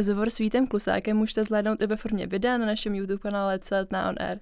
[0.00, 4.08] Rozhovor s Vítem Klusákem můžete zhlédnout i ve formě videa na našem YouTube kanále Celetná
[4.08, 4.38] on Air.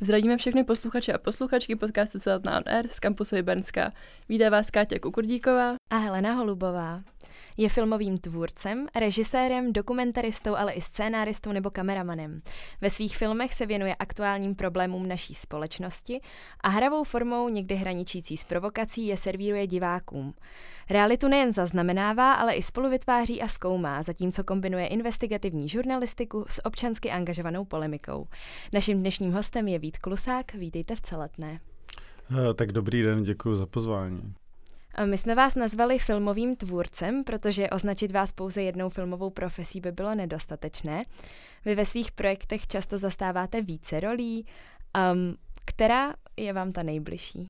[0.00, 3.92] Zdravíme všechny posluchače a posluchačky podcastu Celetná on Air z kampusu Jibernská.
[4.28, 7.02] Vídá vás Káťa Kukurdíková a Helena Holubová.
[7.56, 12.40] Je filmovým tvůrcem, režisérem, dokumentaristou, ale i scénáristou nebo kameramanem.
[12.80, 16.20] Ve svých filmech se věnuje aktuálním problémům naší společnosti
[16.60, 20.34] a hravou formou, někdy hraničící s provokací, je servíruje divákům.
[20.90, 27.10] Realitu nejen zaznamenává, ale i spolu vytváří a zkoumá, zatímco kombinuje investigativní žurnalistiku s občansky
[27.10, 28.26] angažovanou polemikou.
[28.72, 30.54] Naším dnešním hostem je Vít Klusák.
[30.54, 31.58] Vítejte v Celetné.
[32.30, 34.34] Eh, tak dobrý den, děkuji za pozvání.
[35.04, 40.14] My jsme vás nazvali filmovým tvůrcem, protože označit vás pouze jednou filmovou profesí by bylo
[40.14, 41.02] nedostatečné.
[41.64, 44.46] Vy ve svých projektech často zastáváte více rolí.
[45.12, 47.46] Um, která je vám ta nejbližší?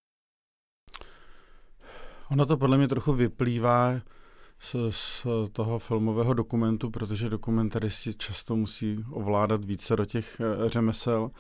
[2.31, 4.01] Ono to podle mě trochu vyplývá
[4.59, 11.31] z, z toho filmového dokumentu, protože dokumentaristi často musí ovládat více do těch eh, řemesel,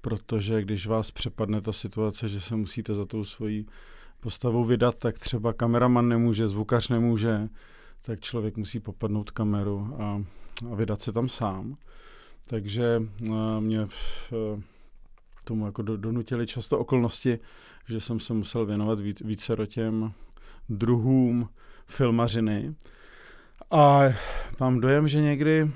[0.00, 3.66] protože když vás přepadne ta situace, že se musíte za tou svojí
[4.20, 7.46] postavou vydat, tak třeba kameraman nemůže, zvukař nemůže,
[8.02, 10.22] tak člověk musí popadnout kameru a,
[10.72, 11.76] a vydat se tam sám.
[12.46, 14.60] Takže uh, mě v, uh,
[15.44, 17.38] tomu jako do, donutili často okolnosti,
[17.88, 20.12] že jsem se musel věnovat víc, více těm
[20.68, 21.48] druhům
[21.86, 22.74] filmařiny.
[23.70, 24.00] A
[24.60, 25.70] mám dojem, že někdy,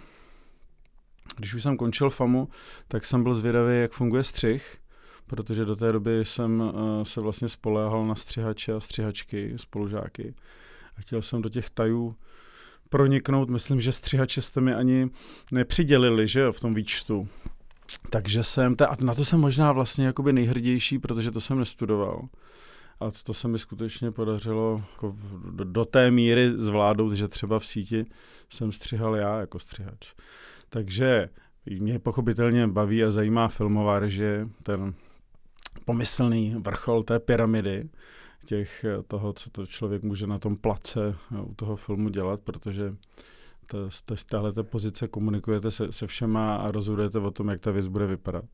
[1.37, 2.49] když už jsem končil FAMu,
[2.89, 4.82] tak jsem byl zvědavý, jak funguje střih
[5.27, 10.35] protože do té doby jsem uh, se vlastně spoléhal na střihače a střihačky, spolužáky.
[10.97, 12.17] A chtěl jsem do těch tajů
[12.89, 13.51] proniknout.
[13.51, 15.11] Myslím, že střihače jste mi ani
[15.51, 17.29] nepřidělili, že jo, v tom výčtu.
[18.11, 22.29] Takže jsem, a na to jsem možná vlastně jakoby nejhrdější, protože to jsem nestudoval.
[23.01, 25.17] A to se mi skutečně podařilo jako
[25.51, 28.05] do, do té míry zvládnout, že třeba v síti
[28.49, 30.13] jsem střihal já jako střihač.
[30.69, 31.29] Takže
[31.67, 34.95] mě pochopitelně baví a zajímá filmová režie, ten
[35.85, 37.89] pomyslný vrchol té pyramidy,
[38.45, 42.41] těch eh, toho, co to člověk může na tom place eh, u toho filmu dělat,
[42.41, 42.95] protože
[43.67, 47.89] to, z téhle pozice komunikujete se, se všema a rozhodujete o tom, jak ta věc
[47.89, 48.45] bude vypadat.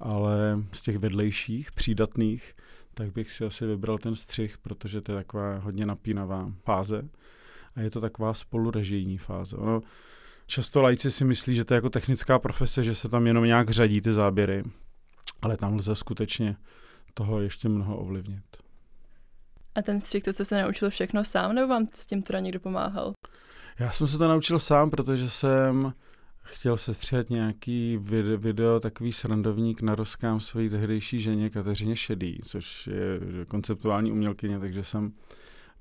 [0.00, 2.54] Ale z těch vedlejších, přídatných,
[2.94, 7.08] tak bych si asi vybral ten střih, protože to je taková hodně napínavá fáze
[7.76, 9.56] a je to taková spolurežijní fáze.
[9.56, 9.80] Ono,
[10.46, 13.70] často lajci si myslí, že to je jako technická profese, že se tam jenom nějak
[13.70, 14.62] řadí ty záběry,
[15.42, 16.56] ale tam lze skutečně
[17.14, 18.44] toho ještě mnoho ovlivnit.
[19.74, 22.60] A ten střih, to jste se naučil všechno sám, nebo vám s tím teda někdo
[22.60, 23.12] pomáhal?
[23.78, 25.92] Já jsem se to naučil sám, protože jsem
[26.42, 32.38] chtěl se stříhat nějaký video, video takový srandovník na rozkám své tehdejší ženě Kateřině Šedý,
[32.44, 35.12] což je konceptuální umělkyně, takže jsem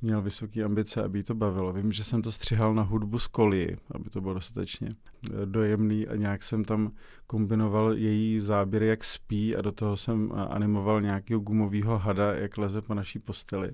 [0.01, 1.73] měl vysoké ambice, aby to bavilo.
[1.73, 6.07] Vím, že jsem to střihal na hudbu z koli, aby to bylo dostatečně eh, dojemný
[6.07, 6.91] a nějak jsem tam
[7.27, 12.57] kombinoval její záběry, jak spí a do toho jsem eh, animoval nějakého gumového hada, jak
[12.57, 13.71] leze po naší posteli.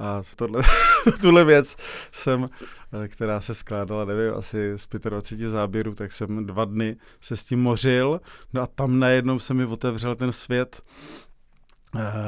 [0.00, 0.62] A tohle,
[1.20, 1.76] tuhle věc
[2.12, 2.46] jsem,
[3.04, 7.44] eh, která se skládala, nevím, asi z 25 záběrů, tak jsem dva dny se s
[7.44, 8.20] tím mořil.
[8.52, 10.82] No a tam najednou se mi otevřel ten svět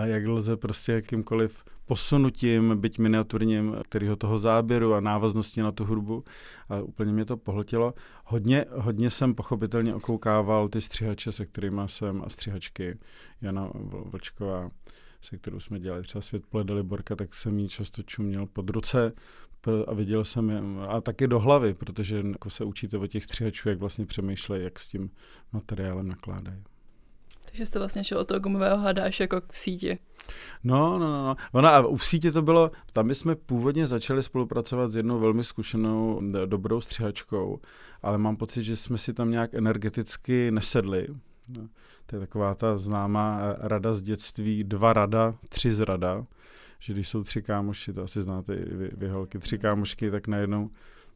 [0.04, 6.24] jak lze prostě jakýmkoliv posunutím, byť miniaturním, kterého toho záběru a návaznosti na tu hudbu
[6.68, 7.94] a úplně mě to pohltilo.
[8.24, 12.98] Hodně, hodně jsem pochopitelně okoukával ty střihače, se kterými jsem a střihačky
[13.40, 13.70] Jana
[14.04, 14.70] Vlčková,
[15.20, 19.12] se kterou jsme dělali třeba Svět pole Daliborka, tak jsem jí často čuměl pod ruce
[19.86, 23.68] a viděl jsem je, a taky do hlavy, protože jako se učíte o těch střihačů,
[23.68, 25.10] jak vlastně přemýšlejí, jak s tím
[25.52, 26.62] materiálem nakládají.
[27.50, 29.98] Takže jste vlastně šel od toho gumového hada až jako v síti.
[30.64, 31.24] No, no, no.
[31.24, 31.36] no.
[31.52, 36.22] Ona, a v síti to bylo, tam jsme původně začali spolupracovat s jednou velmi zkušenou,
[36.46, 37.60] dobrou střihačkou,
[38.02, 41.06] ale mám pocit, že jsme si tam nějak energeticky nesedli.
[41.48, 41.68] No,
[42.06, 46.26] to je taková ta známá eh, rada z dětství, dva rada, tři z rada,
[46.78, 50.28] že když jsou tři kámoši, to asi znáte i vy, vy holky, tři kámošky, tak
[50.28, 50.70] najednou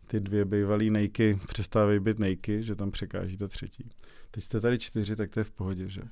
[0.07, 3.91] ty dvě bývalé nejky přestávají být nejky, že tam překáží ta třetí.
[4.31, 6.03] Teď jste tady čtyři, tak to je v pohodě, že?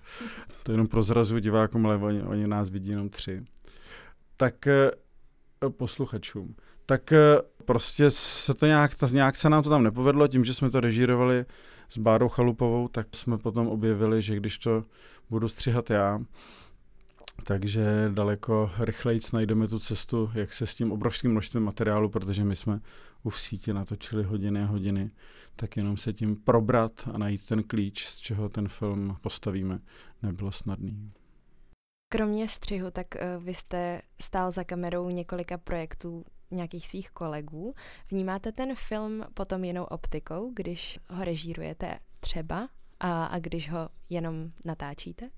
[0.62, 3.44] To jenom prozrazuju divákům, ale oni, oni nás vidí jenom tři.
[4.36, 4.90] Tak eh,
[5.68, 6.54] posluchačům.
[6.86, 10.70] Tak eh, prostě se to nějak, nějak se nám to tam nepovedlo, tím, že jsme
[10.70, 11.44] to režírovali
[11.88, 14.84] s Bárou Chalupovou, tak jsme potom objevili, že když to
[15.30, 16.20] budu střihat já,
[17.44, 22.56] takže daleko rychleji najdeme tu cestu, jak se s tím obrovským množstvím materiálu, protože my
[22.56, 22.80] jsme
[23.22, 25.10] u v síti natočili hodiny a hodiny,
[25.60, 29.78] tak jenom se tím probrat a najít ten klíč, z čeho ten film postavíme,
[30.22, 31.12] nebylo snadný.
[32.12, 37.74] Kromě střihu, tak uh, vy jste stál za kamerou několika projektů nějakých svých kolegů.
[38.10, 42.68] Vnímáte ten film potom jinou optikou, když ho režírujete třeba
[43.00, 45.30] a, a když ho jenom natáčíte?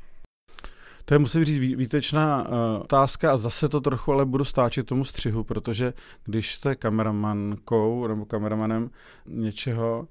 [1.04, 5.04] To je, musím říct, výtečná uh, otázka a zase to trochu ale budu stáčet tomu
[5.04, 5.92] střihu, protože
[6.24, 8.90] když jste kameramankou nebo kameramanem
[9.26, 10.08] něčeho,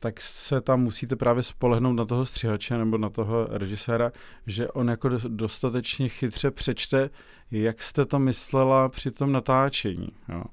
[0.00, 4.12] tak se tam musíte právě spolehnout na toho střihače nebo na toho režiséra,
[4.46, 7.10] že on jako dostatečně chytře přečte,
[7.50, 10.08] jak jste to myslela při tom natáčení.
[10.28, 10.44] Jo.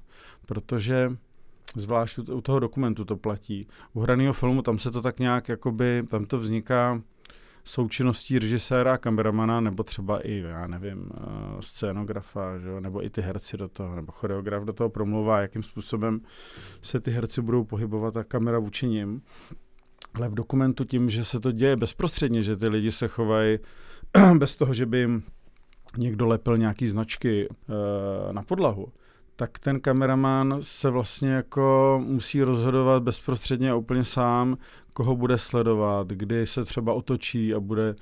[0.46, 1.12] Protože
[1.76, 3.68] zvlášť u toho dokumentu to platí.
[3.94, 7.02] U hraného filmu tam se to tak nějak, jakoby, tam to vzniká
[7.70, 12.82] součinností režiséra kameramana, nebo třeba i, já nevím, uh, scénografa, že?
[12.82, 16.20] nebo i ty herci do toho, nebo choreograf do toho promluvá, jakým způsobem
[16.82, 19.22] se ty herci budou pohybovat a kamera vůči nim.
[20.14, 23.60] Ale v dokumentu tím, že se to děje bezprostředně, že ty lidi se chovají
[24.38, 25.24] bez toho, že by jim
[25.98, 28.92] někdo lepil nějaký značky uh, na podlahu,
[29.40, 34.58] tak ten kameraman se vlastně jako musí rozhodovat bezprostředně a úplně sám,
[34.94, 37.96] koho bude sledovat, kdy se třeba otočí a bude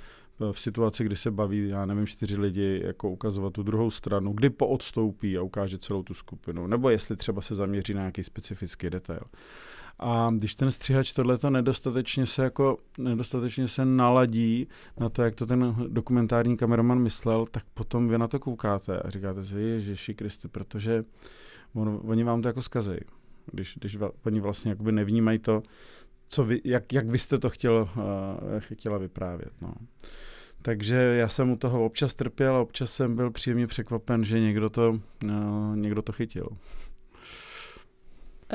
[0.52, 4.50] v situaci, kdy se baví, já nevím, čtyři lidi, jako ukazovat tu druhou stranu, kdy
[4.50, 9.22] poodstoupí a ukáže celou tu skupinu, nebo jestli třeba se zaměří na nějaký specifický detail.
[10.00, 14.68] A když ten střihač tohleto nedostatečně se jako, nedostatečně se naladí
[15.00, 19.10] na to, jak to ten dokumentární kameraman myslel, tak potom vy na to koukáte a
[19.10, 21.04] říkáte si, Ježiši Kristi, protože
[21.74, 23.00] on, oni vám to jako zkazejí.
[23.52, 25.64] Když, když oni vlastně jakoby nevnímají to,
[26.28, 28.04] co vy, jak, jak vy jste to chtěl, uh,
[28.60, 29.52] chtěla vyprávět.
[29.62, 29.74] No.
[30.62, 34.70] Takže já jsem u toho občas trpěl a občas jsem byl příjemně překvapen, že někdo
[34.70, 36.50] to, uh, někdo to chytil.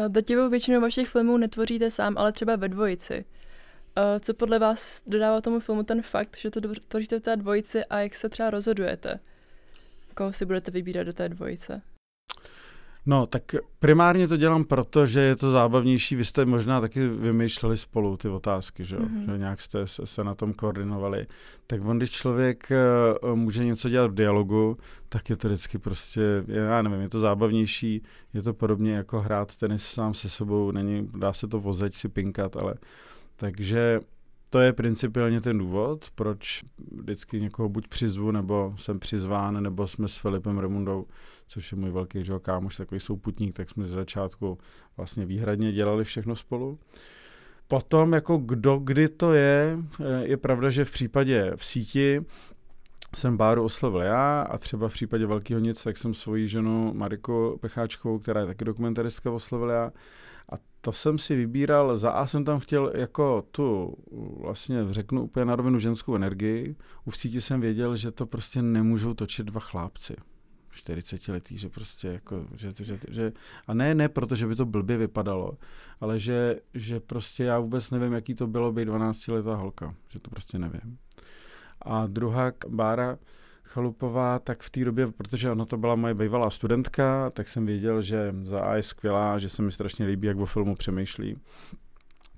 [0.09, 3.25] Dativou většinu vašich filmů netvoříte sám, ale třeba ve dvojici.
[4.21, 8.01] Co podle vás dodává tomu filmu ten fakt, že to tvoříte v té dvojici a
[8.01, 9.21] jak se třeba rozhodujete?
[10.15, 11.83] Koho si budete vybírat do té dvojice?
[13.07, 13.43] No, tak
[13.79, 16.17] primárně to dělám proto, že je to zábavnější.
[16.17, 19.33] Vy jste možná taky vymýšleli spolu ty otázky, že, mm-hmm.
[19.33, 21.27] že nějak jste se, se na tom koordinovali.
[21.67, 22.73] Tak on, když člověk
[23.23, 24.77] uh, může něco dělat v dialogu,
[25.09, 28.03] tak je to vždycky prostě, já nevím, je to zábavnější,
[28.35, 32.09] je to podobně jako hrát tenis sám se sebou, není, dá se to vozeč si
[32.09, 32.75] pinkat, ale
[33.37, 34.01] takže
[34.53, 36.63] to je principiálně ten důvod, proč
[36.93, 41.07] vždycky někoho buď přizvu, nebo jsem přizván, nebo jsme s Filipem Remundou,
[41.49, 44.59] což je můj velký že, kámoš, takový souputník, tak jsme ze začátku
[44.97, 46.79] vlastně výhradně dělali všechno spolu.
[47.69, 49.79] Potom, jako kdo, kdy to je,
[50.21, 52.21] je pravda, že v případě v síti
[53.17, 57.59] jsem Báru oslovil já a třeba v případě Velkého nic, tak jsem svoji ženu Mariku
[57.61, 59.93] Pecháčkovou, která je taky dokumentaristka, oslovil já
[60.85, 63.97] to jsem si vybíral, za A jsem tam chtěl jako tu,
[64.41, 66.77] vlastně řeknu úplně na rovinu ženskou energii.
[67.05, 70.17] U síti jsem věděl, že to prostě nemůžou točit dva chlápci.
[70.71, 73.33] 40 letý, že prostě jako, že, že, že,
[73.67, 75.59] a ne, ne, protože by to blbě vypadalo,
[76.01, 80.21] ale že, že prostě já vůbec nevím, jaký to bylo být 12 letá holka, že
[80.21, 80.99] to prostě nevím.
[81.83, 83.19] A druhá Bára,
[83.73, 88.03] Chalupová, tak v té době, protože ona to byla moje bývalá studentka, tak jsem věděl,
[88.03, 91.37] že za A je skvělá, že se mi strašně líbí, jak o filmu přemýšlí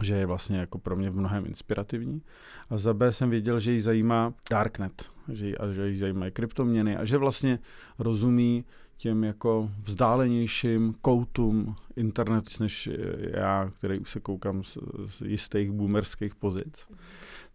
[0.03, 2.23] že je vlastně jako pro mě v mnohem inspirativní.
[2.71, 6.33] A za B jsem věděl, že jí zajímá Darknet, že jí, a že jí zajímají
[6.33, 7.59] kryptoměny a že vlastně
[7.99, 8.65] rozumí
[8.97, 16.35] těm jako vzdálenějším koutům internetu, než já, který už se koukám z, z jistých boomerských
[16.35, 16.87] pozic.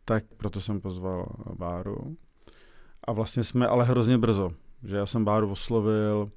[0.06, 2.18] Tak proto jsem pozval Báru.
[3.04, 4.50] A vlastně jsme ale hrozně brzo,
[4.84, 6.32] že já jsem Báru oslovil,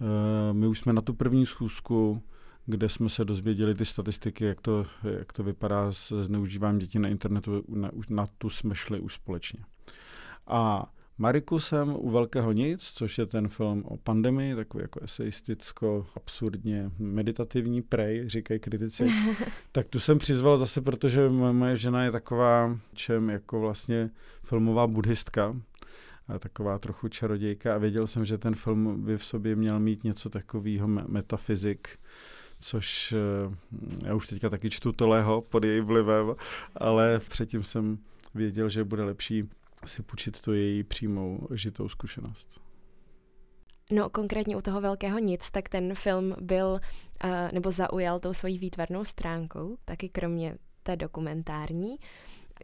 [0.00, 2.22] eh, my už jsme na tu první schůzku,
[2.66, 4.86] kde jsme se dozvěděli ty statistiky, jak to,
[5.18, 9.64] jak to vypadá s zneužíváním dětí na internetu, na, na tu jsme šli už společně.
[10.46, 16.06] A Mariku jsem u Velkého nic, což je ten film o pandemii, takový jako eseisticko,
[16.16, 19.12] absurdně meditativní prej, říkají kritici.
[19.72, 24.10] tak tu jsem přizval zase, protože moje žena je taková, čem jako vlastně
[24.42, 25.56] filmová buddhistka,
[26.38, 30.30] taková trochu čarodějka a věděl jsem, že ten film by v sobě měl mít něco
[30.30, 31.88] takového metafyzik,
[32.58, 36.34] což eh, já už teďka taky čtu Toleho pod její vlivem,
[36.74, 37.98] ale předtím jsem
[38.34, 39.48] věděl, že bude lepší
[39.86, 42.60] si půjčit tu její přímou žitou zkušenost.
[43.92, 46.80] No konkrétně u toho velkého nic, tak ten film byl,
[47.24, 51.96] uh, nebo zaujal tou svojí výtvarnou stránkou, taky kromě té dokumentární.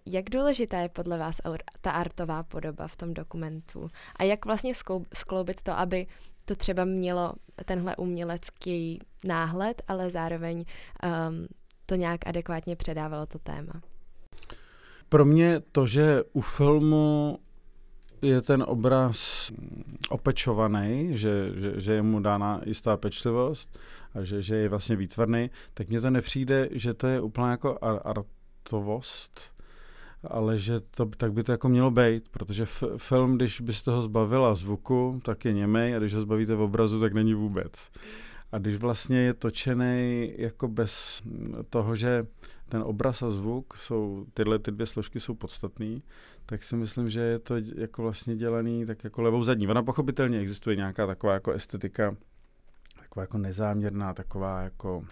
[0.07, 1.41] Jak důležitá je podle vás
[1.81, 3.89] ta artová podoba v tom dokumentu?
[4.17, 4.73] A jak vlastně
[5.15, 6.07] skloubit to, aby
[6.45, 7.33] to třeba mělo
[7.65, 11.47] tenhle umělecký náhled, ale zároveň um,
[11.87, 13.73] to nějak adekvátně předávalo to téma?
[15.09, 17.39] Pro mě to, že u filmu
[18.23, 19.53] je ten obraz
[20.11, 23.79] opečovaný, že, že, že je mu dána jistá pečlivost
[24.15, 27.79] a že, že je vlastně výtvarný, tak mně to nepřijde, že to je úplně jako
[28.05, 29.41] artovost,
[30.31, 34.03] ale že to, tak by to jako mělo být, protože f, film, když bys toho
[34.03, 37.91] zbavila zvuku, tak je němej a když ho zbavíte v obrazu, tak není vůbec.
[38.53, 41.23] A když vlastně je točený jako bez
[41.71, 42.23] toho, že
[42.69, 46.03] ten obraz a zvuk jsou, tyhle ty dvě složky jsou podstatný,
[46.47, 49.69] tak si myslím, že je to jako vlastně dělaný tak jako levou zadní.
[49.69, 52.17] Ona pochopitelně existuje nějaká taková jako estetika,
[52.99, 55.05] taková jako nezáměrná, taková jako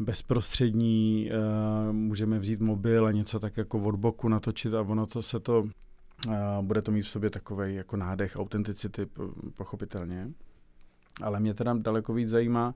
[0.00, 5.22] bezprostřední, uh, můžeme vzít mobil a něco tak jako od boku natočit a ono to
[5.22, 9.06] se to, uh, bude to mít v sobě takový jako nádech autenticity
[9.56, 10.28] pochopitelně.
[11.22, 12.74] Ale mě teda daleko víc zajímá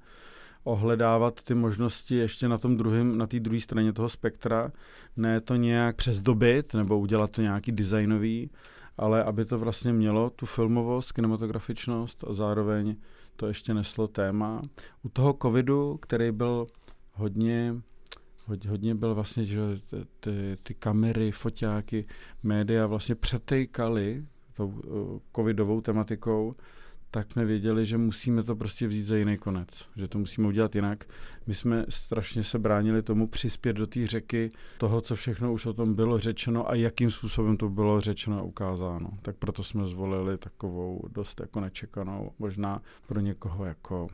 [0.65, 4.73] ohledávat ty možnosti ještě na tom druhém, na té druhé straně toho spektra,
[5.17, 8.51] ne to nějak přezdobit nebo udělat to nějaký designový,
[8.99, 12.97] ale aby to vlastně mělo tu filmovost, kinematografičnost a zároveň
[13.37, 14.63] to ještě neslo téma.
[15.03, 16.67] U toho covidu, který byl
[17.15, 17.75] hodně
[18.69, 19.61] hodně byl vlastně, že
[20.21, 22.05] ty, ty kamery, foťáky,
[22.43, 26.55] média vlastně přetejkaly tou uh, covidovou tematikou,
[27.11, 30.75] tak jsme věděli, že musíme to prostě vzít za jiný konec, že to musíme udělat
[30.75, 31.05] jinak.
[31.47, 35.73] My jsme strašně se bránili tomu přispět do té řeky toho, co všechno už o
[35.73, 39.11] tom bylo řečeno a jakým způsobem to bylo řečeno a ukázáno.
[39.23, 44.09] Tak proto jsme zvolili takovou dost jako nečekanou, možná pro někoho jako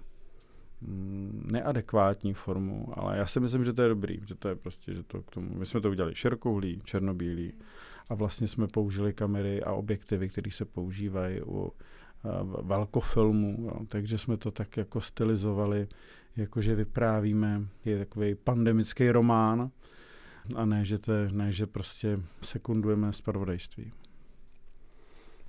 [1.52, 5.02] neadekvátní formu, ale já si myslím, že to je dobrý, že to je prostě, že
[5.02, 7.52] to k tomu, my jsme to udělali širokouhlý, černobílý
[8.08, 11.72] a vlastně jsme použili kamery a objektivy, které se používají u
[12.62, 13.86] velkofilmů, jo.
[13.86, 15.88] takže jsme to tak jako stylizovali,
[16.36, 19.70] jakože vyprávíme, je takový pandemický román,
[20.54, 23.92] a ne, že, to ne, že prostě sekundujeme zpravodajství.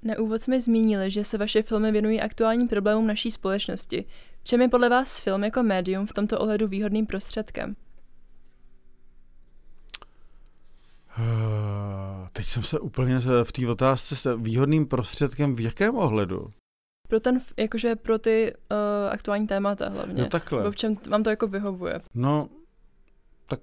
[0.04, 4.06] Na úvod jsme zmínili, že se vaše filmy věnují aktuálním problémům naší společnosti.
[4.42, 7.76] V čem je podle vás film jako médium v tomto ohledu výhodným prostředkem?
[12.34, 16.50] Teď jsem se úplně v té otázce s výhodným prostředkem v jakém ohledu?
[17.12, 20.22] pro ten, jakože pro ty uh, aktuální témata hlavně.
[20.22, 20.72] No takhle.
[20.72, 22.02] v čem vám to jako vyhovuje?
[22.14, 22.50] No,
[23.48, 23.60] tak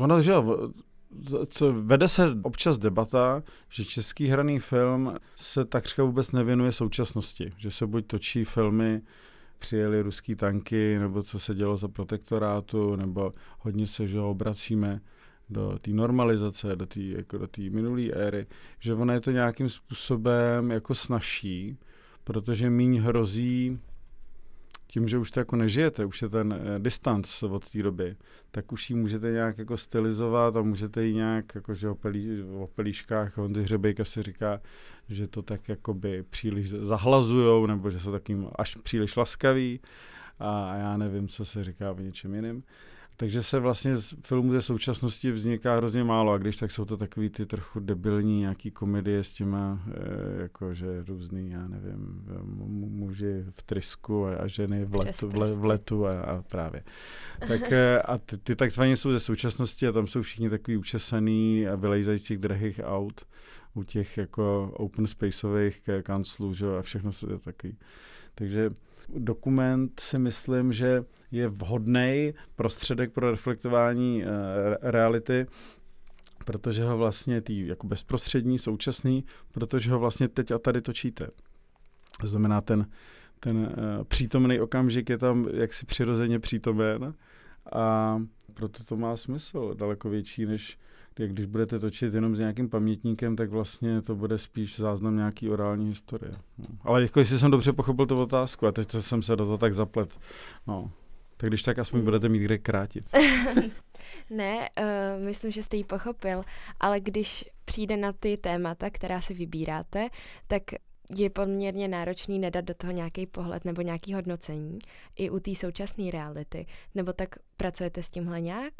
[0.00, 0.70] ono, že jo,
[1.46, 7.70] co, vede se občas debata, že český hraný film se takřka vůbec nevěnuje současnosti, že
[7.70, 9.00] se buď točí filmy,
[9.62, 15.00] přijeli ruský tanky, nebo co se dělo za protektorátu, nebo hodně se že obracíme
[15.50, 18.46] do té normalizace, do té jako do minulé éry,
[18.78, 21.78] že ono je to nějakým způsobem jako snažší,
[22.24, 23.78] protože míň hrozí
[24.92, 28.16] tím, že už to jako nežijete, už je ten eh, distanc od té doby,
[28.50, 32.42] tak už ji můžete nějak jako stylizovat a můžete ji nějak, jako že o, pelí,
[32.42, 32.68] o
[33.34, 34.60] Honzi Hřebejka se říká,
[35.08, 39.80] že to tak jakoby příliš zahlazujou, nebo že jsou takým až příliš laskaví
[40.38, 42.62] a já nevím, co se říká o něčem jiném.
[43.16, 46.96] Takže se vlastně z filmů ze současnosti vzniká hrozně málo a když tak jsou to
[46.96, 52.24] takový ty trochu debilní nějaký komedie s těma, e, jakože různý, já nevím,
[52.78, 56.82] muži v trysku a, a ženy v letu, v, le, v letu a, a právě.
[57.48, 61.68] Tak e, a ty, ty takzvaně jsou ze současnosti a tam jsou všichni takový učesaný
[61.68, 63.26] a vylejzají z těch drahých aut
[63.74, 67.76] u těch jako open spaceových kanclů, že a všechno se to takový.
[68.34, 68.70] Takže
[69.08, 74.30] dokument si myslím, že je vhodný prostředek pro reflektování uh,
[74.80, 75.46] reality,
[76.44, 81.28] protože ho vlastně tý jako bezprostřední, současný, protože ho vlastně teď a tady točíte.
[82.20, 82.86] To znamená, ten,
[83.40, 87.14] ten uh, přítomný okamžik je tam jaksi přirozeně přítomen
[87.72, 88.18] a
[88.54, 90.78] proto to má smysl daleko větší, než
[91.16, 95.86] když budete točit jenom s nějakým pamětníkem, tak vlastně to bude spíš záznam nějaký orální
[95.86, 96.32] historie.
[96.58, 96.66] No.
[96.82, 99.74] Ale jako jestli jsem dobře pochopil tu otázku, a teď jsem se do toho tak
[99.74, 100.18] zaplet.
[100.66, 100.90] No.
[101.36, 103.04] Tak když tak aspoň budete mít kde krátit.
[104.30, 106.42] ne, uh, myslím, že jste ji pochopil,
[106.80, 110.08] ale když přijde na ty témata, která si vybíráte,
[110.48, 110.62] tak
[111.18, 114.78] je poměrně náročný nedat do toho nějaký pohled nebo nějaký hodnocení
[115.16, 116.66] i u té současné reality.
[116.94, 118.72] Nebo tak pracujete s tímhle nějak?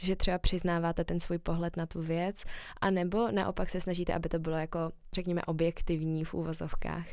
[0.00, 2.44] Že třeba přiznáváte ten svůj pohled na tu věc,
[2.80, 4.78] anebo naopak se snažíte, aby to bylo jako,
[5.12, 7.06] řekněme, objektivní v úvozovkách?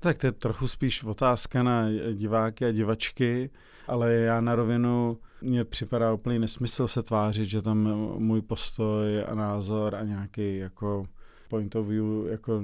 [0.00, 3.50] Tak to je trochu spíš otázka na diváky a divačky,
[3.86, 7.78] ale já na rovinu mně připadá úplný nesmysl se tvářit, že tam
[8.18, 11.04] můj postoj a názor a nějaký jako
[11.48, 12.62] point of view jako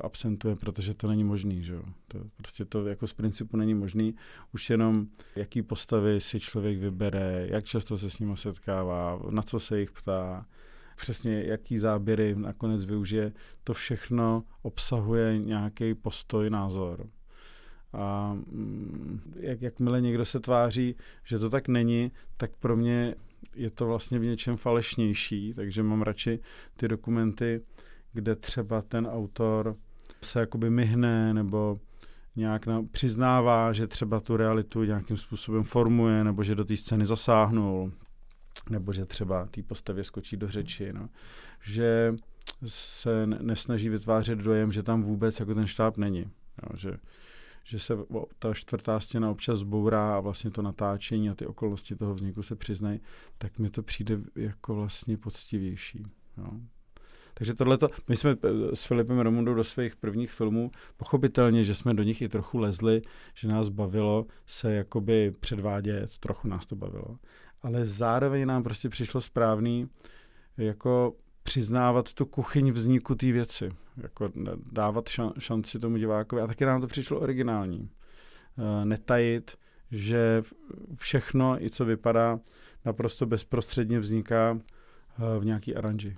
[0.00, 1.82] absentuje, protože to není možný, že jo.
[2.08, 4.14] To, prostě to jako z principu není možný.
[4.54, 9.60] Už jenom jaký postavy si člověk vybere, jak často se s ním setkává, na co
[9.60, 10.46] se jich ptá,
[10.96, 13.32] přesně jaký záběry nakonec využije,
[13.64, 17.06] to všechno obsahuje nějaký postoj, názor.
[17.92, 23.14] A mm, jak, jakmile někdo se tváří, že to tak není, tak pro mě
[23.54, 26.38] je to vlastně v něčem falešnější, takže mám radši
[26.76, 27.60] ty dokumenty,
[28.12, 29.76] kde třeba ten autor
[30.22, 31.76] se jakoby myhne nebo
[32.36, 37.06] nějak na, přiznává, že třeba tu realitu nějakým způsobem formuje, nebo že do té scény
[37.06, 37.92] zasáhnul,
[38.70, 41.08] nebo že třeba té postavě skočí do řeči, no.
[41.62, 42.12] že
[42.66, 46.20] se nesnaží vytvářet dojem, že tam vůbec jako ten štáb není.
[46.62, 46.96] Jo, že,
[47.64, 47.94] že se
[48.38, 52.56] ta čtvrtá stěna občas zbourá a vlastně to natáčení a ty okolnosti toho vzniku se
[52.56, 53.00] přiznají,
[53.38, 56.02] tak mi to přijde jako vlastně poctivější.
[56.38, 56.50] Jo.
[57.38, 61.94] Takže tohleto, my jsme eh, s Filipem Romundou do svých prvních filmů, pochopitelně, že jsme
[61.94, 63.02] do nich i trochu lezli,
[63.34, 67.18] že nás bavilo se jakoby předvádět, trochu nás to bavilo,
[67.62, 69.88] ale zároveň nám prostě přišlo správný
[70.56, 74.30] jako přiznávat tu kuchyň vzniku té věci, jako
[74.72, 77.90] dávat šanci tomu divákovi a taky nám to přišlo originální.
[78.58, 79.56] Eh, netajit,
[79.90, 80.42] že
[80.96, 82.40] všechno, i co vypadá,
[82.84, 86.16] naprosto bezprostředně vzniká eh, v nějaký aranži.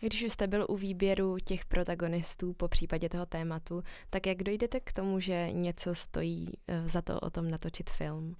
[0.00, 4.80] Když už jste byl u výběru těch protagonistů po případě toho tématu, tak jak dojdete
[4.80, 8.36] k tomu, že něco stojí eh, za to o tom natočit film?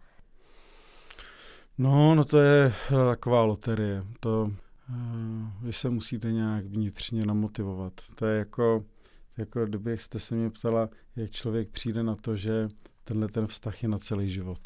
[1.78, 4.02] No, no to je taková loterie.
[4.20, 7.92] To uh, vy se musíte nějak vnitřně namotivovat.
[8.14, 8.80] To je jako,
[9.36, 12.68] jako kdybyste se mě ptala, jak člověk přijde na to, že
[13.04, 14.58] tenhle ten vztah je na celý život.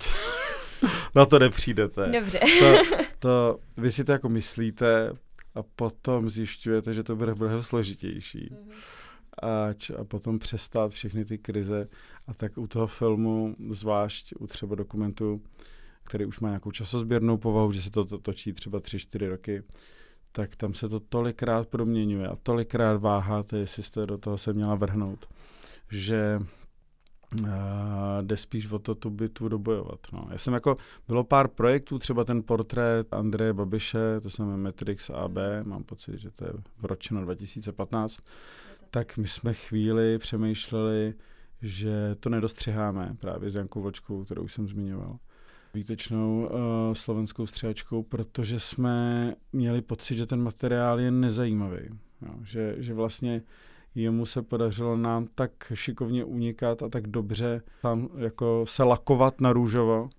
[1.14, 2.12] na to nepřijdete.
[2.20, 2.40] Dobře.
[2.58, 2.76] to,
[3.18, 5.12] to, vy si to jako myslíte,
[5.54, 8.50] a potom zjišťujete, že to bude mnohem složitější.
[8.50, 8.72] Mm-hmm.
[9.42, 9.68] A,
[10.00, 11.88] a potom přestát všechny ty krize.
[12.26, 15.42] A tak u toho filmu, zvlášť u třeba dokumentu,
[16.04, 19.62] který už má nějakou časozběrnou povahu, že se to, to točí třeba 3-4 roky,
[20.32, 24.74] tak tam se to tolikrát proměňuje a tolikrát váháte, jestli jste do toho se měla
[24.74, 25.26] vrhnout,
[25.90, 26.40] že
[27.38, 27.48] Uh,
[28.22, 30.00] jde spíš o to tu bitvu dobojovat.
[30.12, 30.28] No.
[30.30, 30.76] Já jsem jako,
[31.08, 36.30] bylo pár projektů, třeba ten portrét Andreje Babiše, to jsem Matrix AB, mám pocit, že
[36.30, 38.18] to je v ročeno 2015,
[38.90, 41.14] tak my jsme chvíli přemýšleli,
[41.62, 45.18] že to nedostřiháme právě s Jankou Vlčkou, kterou jsem zmiňoval
[45.74, 51.88] výtečnou uh, slovenskou střihačkou, protože jsme měli pocit, že ten materiál je nezajímavý.
[52.22, 53.40] Jo, že, že vlastně
[53.94, 59.52] jemu se podařilo nám tak šikovně unikat a tak dobře tam jako se lakovat na
[59.52, 60.10] růžovo,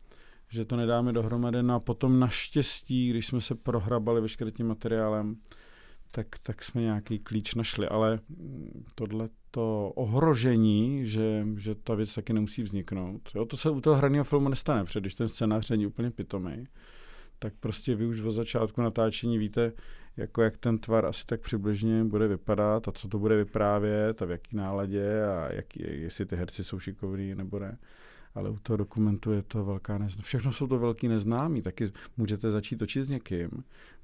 [0.49, 1.63] že to nedáme dohromady.
[1.63, 5.35] No a potom naštěstí, když jsme se prohrabali veškerým tím materiálem,
[6.11, 7.87] tak, tak jsme nějaký klíč našli.
[7.87, 8.19] Ale
[8.95, 13.95] tohle to ohrožení, že, že ta věc taky nemusí vzniknout, jo, to se u toho
[13.95, 16.67] hraného filmu nestane, protože když ten scénář není úplně pitomý,
[17.39, 19.73] tak prostě vy už od začátku natáčení víte,
[20.17, 24.25] jako jak ten tvar asi tak přibližně bude vypadat a co to bude vyprávět a
[24.25, 27.77] v jaký náladě a jak, jestli ty herci jsou šikovní nebo ne.
[28.35, 30.23] Ale u toho dokumentu je to velká neznámí.
[30.23, 31.61] Všechno jsou to velký neznámí.
[31.61, 33.49] Taky můžete začít točit s někým,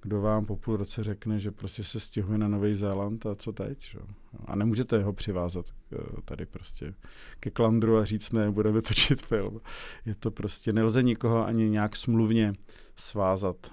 [0.02, 3.52] kdo vám po půl roce řekne, že prostě se stěhuje na Nový Zéland a co
[3.52, 3.82] teď.
[3.82, 4.00] Že?
[4.46, 6.94] A nemůžete ho přivázat eh, tady prostě
[7.40, 9.62] ke klandru a říct, ne, budeme točit film.
[10.06, 12.54] Je to prostě, nelze nikoho ani nějak smluvně
[12.96, 13.72] svázat.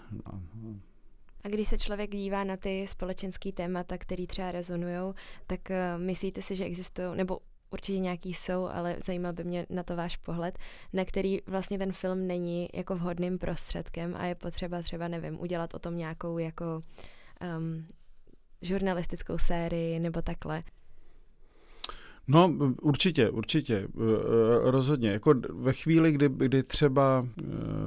[1.44, 5.14] A když se člověk dívá na ty společenské témata, které třeba rezonují,
[5.46, 7.38] tak uh, myslíte si, že existují, nebo
[7.70, 10.59] určitě nějaký jsou, ale zajímal by mě na to váš pohled,
[10.92, 15.74] na který vlastně ten film není jako vhodným prostředkem a je potřeba třeba, nevím, udělat
[15.74, 16.83] o tom nějakou jako
[17.59, 17.87] um,
[18.62, 20.62] žurnalistickou sérii nebo takhle.
[22.28, 22.52] No,
[22.83, 25.11] určitě, určitě, eh, eh, rozhodně.
[25.11, 27.26] Jako ve chvíli, kdy, kdy třeba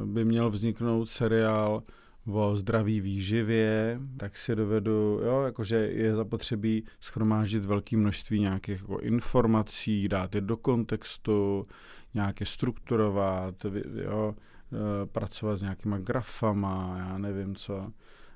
[0.06, 1.84] by měl vzniknout seriál
[2.28, 9.00] o zdraví výživě, tak si dovedu, jo, jakože je zapotřebí schromáždit velké množství nějakých jako
[9.00, 11.68] informací, dát je do kontextu,
[12.14, 13.66] nějaké strukturovat,
[14.04, 17.92] jo, e, pracovat s nějakýma grafama, já nevím co,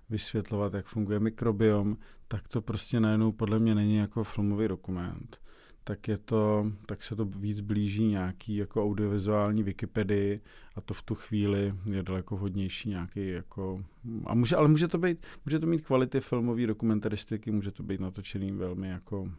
[0.10, 5.38] vysvětlovat, jak funguje mikrobiom, tak to prostě najednou podle mě není jako filmový dokument
[5.84, 10.42] tak, je to, tak se to víc blíží nějaký jako audiovizuální Wikipedii
[10.76, 13.84] a to v tu chvíli je daleko hodnější nějaký jako,
[14.26, 18.00] a může, ale může to být, může to mít kvality filmové dokumentaristiky, může to být
[18.00, 19.32] natočený velmi jako,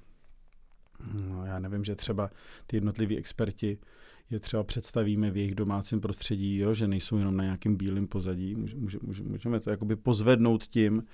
[1.15, 2.31] no já nevím, že třeba
[2.67, 3.79] ty jednotliví experti
[4.31, 8.55] je třeba představíme v jejich domácím prostředí, jo, že nejsou jenom na nějakém bílém pozadí.
[8.55, 11.05] Může, může, můžeme to jakoby pozvednout tím,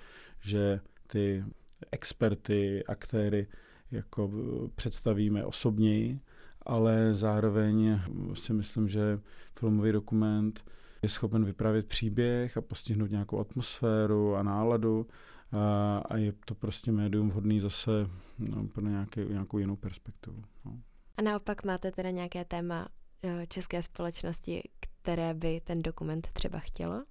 [0.41, 1.45] že ty
[1.93, 3.47] experty, aktéry
[3.91, 4.31] jako
[4.75, 6.21] představíme osobněji,
[6.63, 8.01] ale zároveň
[8.35, 9.21] si myslím, že
[9.59, 10.65] filmový dokument
[11.03, 15.07] je schopen vyprávět příběh a postihnout nějakou atmosféru a náladu
[15.53, 17.91] a, a je to prostě médium vhodný zase
[18.39, 20.45] no, pro nějaké, nějakou jinou perspektivu.
[20.65, 20.73] No.
[21.17, 22.89] A naopak máte teda nějaké téma
[23.23, 27.05] eh, české společnosti, které by ten dokument třeba chtělo?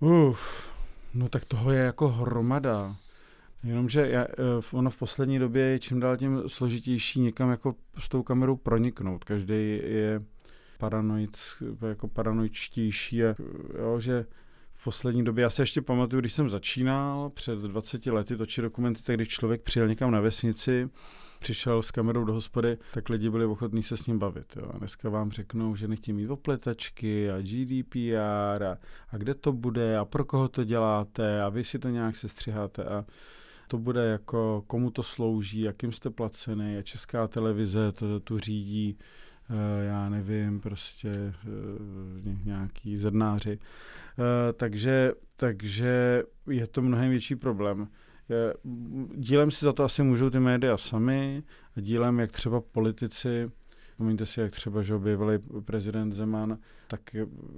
[0.00, 0.74] Uf,
[1.14, 2.96] no tak toho je jako hromada.
[3.64, 4.34] Jenomže já, eh,
[4.72, 9.24] ono v poslední době je čím dál tím složitější někam jako s tou kamerou proniknout.
[9.24, 10.22] Každý je
[10.78, 11.38] paranoid,
[11.88, 13.34] jako paranoičtější a
[13.78, 14.26] jo, že
[14.74, 19.02] v poslední době, já se ještě pamatuju, když jsem začínal před 20 lety točit dokumenty,
[19.02, 20.88] tak když člověk přijel někam na vesnici,
[21.38, 24.56] přišel s kamerou do hospody, tak lidi byli ochotní se s ním bavit.
[24.56, 24.70] Jo.
[24.74, 28.78] A dneska vám řeknou, že nechtějí mít opletačky a GDPR a,
[29.10, 32.84] a kde to bude a pro koho to děláte a vy si to nějak sestřiháte
[32.84, 33.04] a
[33.68, 38.98] to bude jako, komu to slouží, jakým jste placený a česká televize to tu řídí
[39.50, 41.34] Eh, já nevím, prostě eh,
[42.44, 43.58] nějaký zednáři.
[43.58, 47.88] Eh, takže, takže je to mnohem větší problém.
[49.14, 51.42] Dílem si za to asi můžou ty média sami
[51.76, 53.46] a dílem, jak třeba politici,
[53.98, 56.58] Vzpomeňte si, jak třeba, že objevili prezident Zeman,
[56.88, 57.00] tak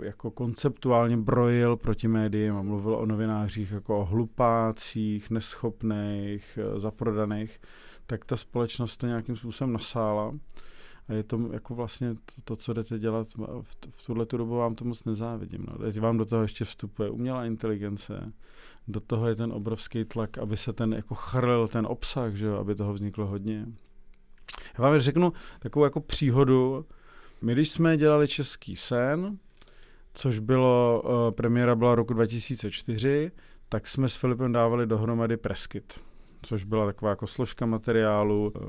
[0.03, 7.61] jako konceptuálně brojil proti médiím a mluvil o novinářích jako o hlupácích, neschopných, zaprodaných,
[8.07, 10.35] tak ta společnost to nějakým způsobem nasála.
[11.09, 13.29] A je to jako vlastně to, to co jdete dělat,
[13.63, 15.67] v, v tuhle tu dobu vám to moc nezávidím.
[15.69, 15.79] No.
[15.79, 18.33] Teď vám do toho ještě vstupuje umělá inteligence,
[18.89, 22.57] do toho je ten obrovský tlak, aby se ten jako chrlil ten obsah, že jo,
[22.57, 23.67] aby toho vzniklo hodně.
[24.79, 26.87] Já vám řeknu takovou jako příhodu.
[27.43, 29.39] My, když jsme dělali Český sen,
[30.15, 33.33] což bylo, uh, premiéra byla roku 2004,
[33.69, 36.01] tak jsme s Filipem dávali dohromady Preskit
[36.43, 38.61] což byla taková jako složka materiálu, eh,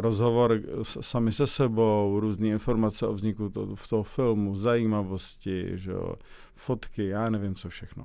[0.00, 6.14] rozhovor sami se sebou, různé informace o vzniku to, v toho filmu, zajímavosti, že jo,
[6.54, 8.04] fotky, já nevím co všechno.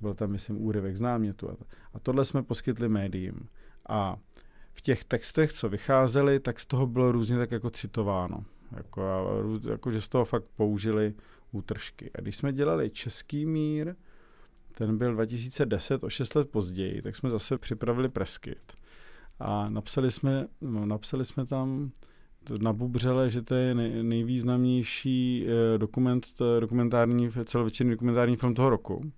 [0.00, 1.50] Byl tam, myslím, úryvek z námětu.
[1.94, 3.48] A tohle jsme poskytli médiím.
[3.88, 4.16] A
[4.74, 8.44] v těch textech, co vycházely, tak z toho bylo různě tak jako citováno.
[8.76, 9.02] Jako,
[9.70, 11.14] jako že z toho fakt použili
[11.52, 12.10] útržky.
[12.14, 13.94] A když jsme dělali Český mír,
[14.74, 18.72] ten byl 2010, o 6 let později, tak jsme zase připravili preskit.
[19.38, 21.90] A napsali jsme, no, napsali jsme tam
[22.60, 26.26] na Bubřele, že to je nej, nejvýznamnější eh, dokument,
[26.60, 29.12] dokumentární, celovečerní dokumentární film toho roku.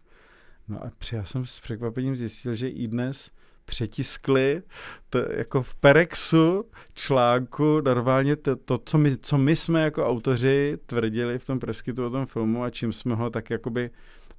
[0.68, 3.30] No a já jsem s překvapením zjistil, že i dnes
[3.64, 4.62] přetiskli
[5.11, 10.79] to, jako v Perexu článku normálně to, to co, my, co my jsme jako autoři
[10.87, 13.90] tvrdili v tom preskytu o tom filmu a čím jsme ho tak jakoby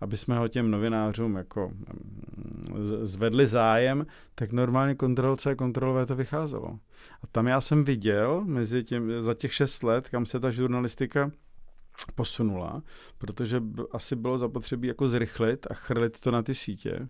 [0.01, 6.05] aby jsme ho těm novinářům jako mm, zvedli zájem, tak normálně kontrol C, kontrol V
[6.05, 6.79] to vycházelo.
[7.23, 11.31] A tam já jsem viděl mezi těm, za těch šest let, kam se ta žurnalistika
[12.15, 12.83] posunula,
[13.17, 16.91] protože asi bylo zapotřebí jako zrychlit a chrlit to na ty sítě.
[16.91, 17.07] E,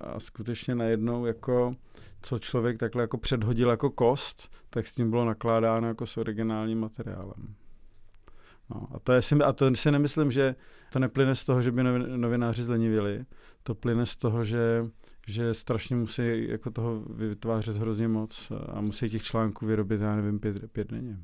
[0.00, 1.74] a skutečně najednou jako
[2.22, 6.80] co člověk takhle jako předhodil jako kost, tak s tím bylo nakládáno jako s originálním
[6.80, 7.54] materiálem.
[8.70, 10.54] No, a, to je, a to si nemyslím, že
[10.92, 11.82] to neplyne z toho, že by
[12.16, 13.24] novináři zlenivěli.
[13.62, 14.86] To plyne z toho, že,
[15.26, 20.38] že strašně musí jako toho vytvářet hrozně moc a musí těch článků vyrobit, já nevím,
[20.38, 21.18] pět, pět denně.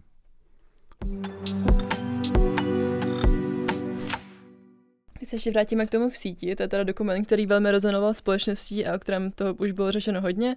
[5.25, 8.15] Když se ještě vrátíme k tomu v síti, to je teda dokument, který velmi rezonoval
[8.15, 10.57] společností a o kterém to už bylo řešeno hodně,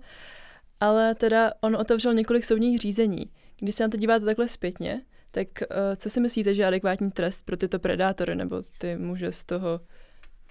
[0.80, 3.32] ale teda on otevřel několik soudních řízení.
[3.62, 5.02] Když se na to díváte takhle zpětně,
[5.32, 9.32] tak uh, co si myslíte, že je adekvátní trest pro tyto predátory nebo ty muže
[9.32, 9.82] z toho,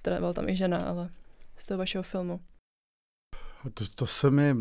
[0.02, 1.08] teda byla tam i žena, ale
[1.56, 2.40] z toho vašeho filmu?
[3.74, 4.54] To, to se mi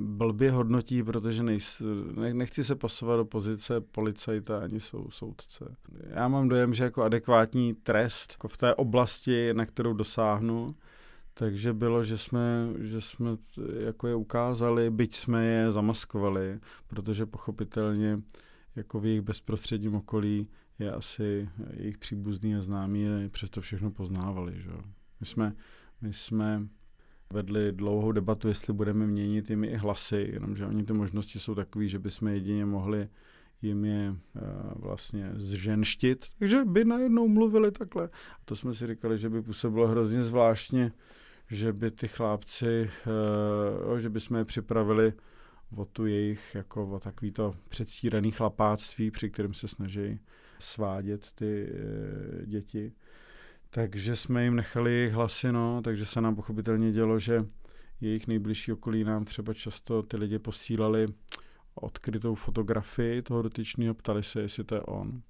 [0.00, 1.82] blbě hodnotí, protože nejs,
[2.14, 5.76] ne, nechci se pasovat do pozice policajta ani sou, soudce.
[6.08, 10.74] Já mám dojem, že jako adekvátní trest jako v té oblasti, na kterou dosáhnu,
[11.34, 13.30] takže bylo, že jsme, že jsme
[13.78, 18.20] jako je ukázali, byť jsme je zamaskovali, protože pochopitelně
[18.76, 24.60] jako v jejich bezprostředním okolí je asi jejich příbuzný a známí je přesto všechno poznávali.
[24.60, 24.70] Že?
[25.20, 25.52] My, jsme,
[26.00, 26.68] my jsme
[27.32, 31.88] vedli dlouhou debatu, jestli budeme měnit jimi i hlasy, jenomže oni ty možnosti jsou takové,
[31.88, 33.08] že bychom jedině mohli
[33.62, 34.42] jim je uh,
[34.76, 38.04] vlastně zženštit, takže by najednou mluvili takhle.
[38.08, 40.92] A to jsme si říkali, že by působilo hrozně zvláštně,
[41.50, 42.90] že by ty chlápci,
[43.90, 45.12] uh, že by jsme je připravili
[45.76, 50.20] o tu jejich, jako o takový to předstíraný chlapáctví, při kterém se snaží
[50.58, 51.68] svádět ty
[52.42, 52.92] e, děti.
[53.74, 57.44] Takže jsme jim nechali jejich hlasy, no, takže se nám pochopitelně dělo, že
[58.00, 61.06] jejich nejbližší okolí nám třeba často ty lidi posílali
[61.74, 65.22] odkrytou fotografii toho dotyčného, ptali se, jestli to je on.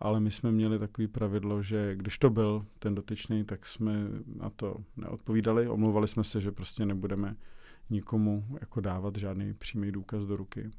[0.00, 3.92] ale my jsme měli takový pravidlo, že když to byl ten dotyčný, tak jsme
[4.36, 7.36] na to neodpovídali, omlouvali jsme se, že prostě nebudeme
[7.90, 10.70] nikomu jako dávat žádný přímý důkaz do ruky.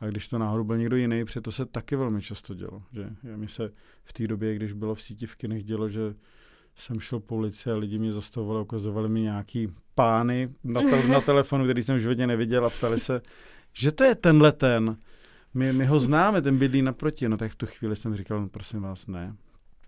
[0.00, 2.82] A když to náhodou byl někdo jiný, to se taky velmi často dělo.
[2.92, 3.70] Že mi se
[4.04, 6.14] v té době, když bylo v síti v kinech, dělo, že
[6.74, 11.20] jsem šel po ulici a lidi mě zastavovali, ukazovali mi nějaký pány na, te- na
[11.20, 13.20] telefonu, který jsem v životě neviděl a ptali se,
[13.72, 14.96] že to je tenhle ten.
[15.54, 17.28] My, my ho známe, ten bydlí naproti.
[17.28, 19.36] No tak v tu chvíli jsem říkal, no prosím vás, ne.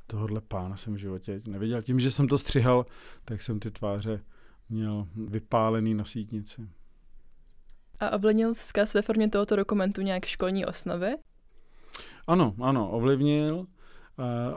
[0.07, 1.83] Tohle pána jsem v životě neviděl.
[1.83, 2.87] Tím, že jsem to střihal,
[3.25, 4.21] tak jsem ty tváře
[4.69, 6.69] měl vypálený na sítnici.
[8.01, 11.17] A ovlivnil vzkaz ve formě tohoto dokumentu nějak školní osnovy?
[12.27, 13.67] Ano, ano, ovlivnil.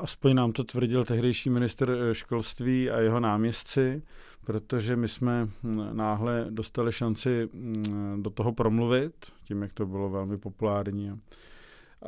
[0.01, 4.01] Aspoň nám to tvrdil tehdejší minister eh, školství a jeho náměstci,
[4.45, 10.09] protože my jsme hm, náhle dostali šanci hm, do toho promluvit, tím, jak to bylo
[10.09, 11.21] velmi populární.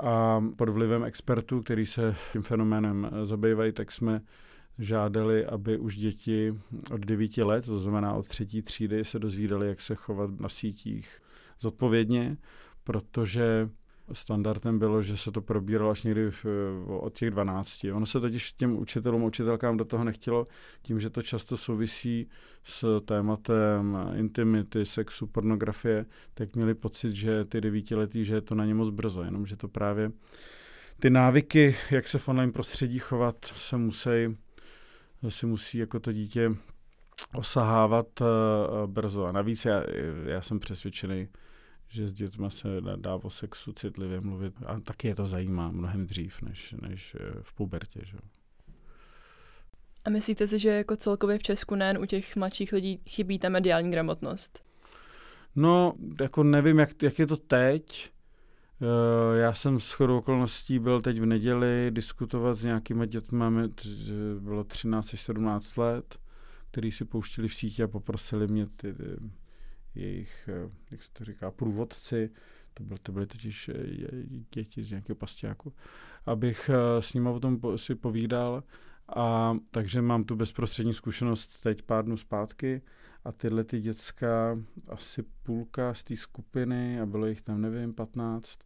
[0.01, 4.21] A pod vlivem expertů, který se tím fenoménem eh, zabývají, tak jsme
[4.79, 6.59] žádali, aby už děti
[6.91, 11.21] od 9 let, to znamená od třetí třídy, se dozvídali, jak se chovat na sítích
[11.59, 12.37] zodpovědně,
[12.83, 13.69] protože
[14.13, 16.45] standardem bylo, že se to probíralo až někdy v,
[16.87, 17.83] od těch 12.
[17.83, 20.47] Ono se totiž těm učitelům, učitelkám do toho nechtělo,
[20.81, 22.29] tím, že to často souvisí
[22.63, 28.65] s tématem intimity, sexu, pornografie, tak měli pocit, že ty devítiletí, že je to na
[28.65, 30.11] ně moc brzo, jenomže to právě
[30.99, 34.09] ty návyky, jak se v online prostředí chovat, se musí,
[35.31, 36.51] si musí jako to dítě
[37.35, 38.27] osahávat uh,
[38.85, 39.25] brzo.
[39.25, 39.83] A navíc já,
[40.25, 41.27] já jsem přesvědčený,
[41.87, 46.05] že s dětmi se dá o sexu citlivě mluvit a taky je to zajímá mnohem
[46.05, 47.99] dřív než, než eh, v pubertě.
[48.03, 48.17] Že?
[50.05, 53.49] A myslíte si, že jako celkově v Česku nejen u těch mladších lidí chybí ta
[53.49, 54.63] mediální gramotnost?
[55.55, 58.12] No, jako nevím, jak, jak je to teď.
[58.83, 63.45] Eh, já jsem s chodou okolností byl teď v neděli diskutovat s nějakými dětmi,
[64.39, 66.19] bylo 13 až 17 let,
[66.71, 68.95] který si pouštili v síti a poprosili mě ty,
[69.95, 72.29] jejich, eh, jak se to říká, průvodci,
[72.73, 73.73] to, byly, to byly totiž eh,
[74.55, 75.73] děti z nějakého pastiáku,
[76.25, 76.69] abych
[76.99, 78.63] s nimi o tom si povídal.
[79.15, 82.81] A takže mám tu bezprostřední zkušenost teď pár dnů zpátky
[83.25, 88.59] a tyhle ty děcka, asi půlka z té skupiny, a bylo jich tam, nevím, 15,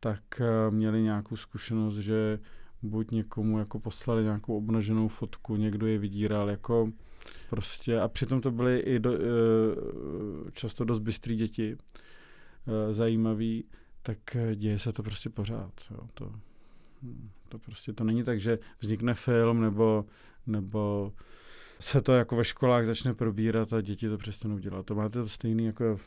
[0.00, 0.22] tak
[0.70, 2.38] měli nějakou zkušenost, že
[2.82, 6.92] buď někomu jako poslali nějakou obnaženou fotku, někdo je vydíral, jako
[7.50, 9.18] Prostě a přitom to byly i do, eh,
[10.52, 13.64] často dost bystrý děti, eh, zajímavý,
[14.02, 14.18] tak
[14.54, 15.72] děje se to prostě pořád.
[15.90, 16.08] Jo.
[16.14, 16.32] To,
[17.48, 20.04] to prostě to není tak, že vznikne film nebo,
[20.46, 21.12] nebo
[21.80, 24.86] se to jako ve školách začne probírat a děti to přestanou dělat.
[24.86, 25.98] To máte to stejný, jako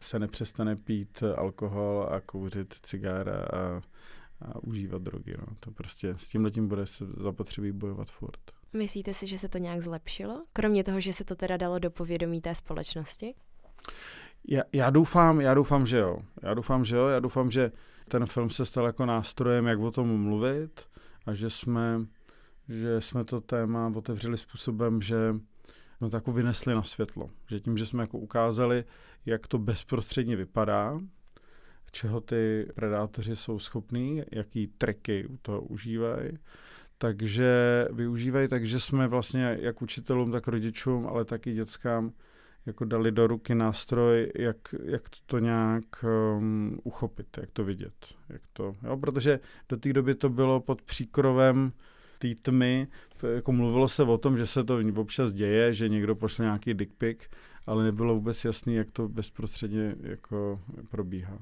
[0.00, 3.80] se nepřestane pít alkohol a kouřit cigára a,
[4.42, 5.34] a užívat drogy.
[5.38, 5.46] No.
[5.60, 8.40] To prostě s tím letím bude se zapotřebí bojovat furt.
[8.72, 10.44] Myslíte si, že se to nějak zlepšilo?
[10.52, 13.34] Kromě toho, že se to teda dalo do povědomí té společnosti?
[14.48, 16.18] Já, já doufám, já doufám, že jo.
[16.42, 17.06] Já doufám, že jo.
[17.06, 17.72] Já doufám, že
[18.08, 20.88] ten film se stal jako nástrojem, jak o tom mluvit
[21.26, 22.00] a že jsme,
[22.68, 25.34] že jsme to téma otevřeli způsobem, že
[25.96, 27.30] jsme to jako vynesli na světlo.
[27.50, 28.84] Že tím, že jsme jako ukázali,
[29.26, 30.98] jak to bezprostředně vypadá,
[31.92, 36.30] čeho ty predátoři jsou schopní, jaký triky u toho užívají,
[36.98, 42.12] takže využívají, takže jsme vlastně jak učitelům, tak rodičům, ale taky dětskám
[42.66, 46.04] jako dali do ruky nástroj, jak, jak to nějak
[46.36, 48.14] um, uchopit, jak to vidět.
[48.28, 51.72] Jak to, jo, protože do té doby to bylo pod příkrovem
[52.18, 52.88] té tmy,
[53.34, 56.92] jako mluvilo se o tom, že se to občas děje, že někdo pošle nějaký dick
[56.98, 57.18] pic,
[57.66, 61.38] ale nebylo vůbec jasný, jak to bezprostředně jako probíhá.